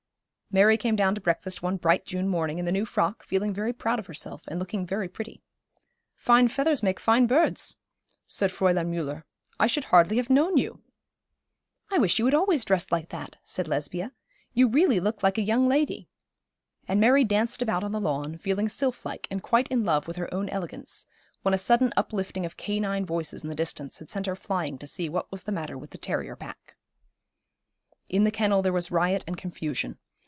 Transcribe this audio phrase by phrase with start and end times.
[0.53, 3.71] Mary came down to breakfast one bright June morning, in the new frock, feeling very
[3.71, 5.41] proud of herself, and looking very pretty.
[6.17, 7.77] 'Fine feathers make fine birds,'
[8.25, 9.23] said Fräulein Müller.
[9.61, 10.81] 'I should hardly have known you.'
[11.89, 14.11] 'I wish you would always dress like that,' said Lesbia;
[14.53, 16.09] 'you really look like a young lady;'
[16.85, 20.17] and Mary danced about on the lawn, feeling sylph like, and quite in love with
[20.17, 21.07] her own elegance,
[21.43, 24.85] when a sudden uplifting of canine voices in the distance had sent her flying to
[24.85, 26.75] see what was the matter with the terrier pack.
[28.09, 29.97] In the kennel there was riot and confusion.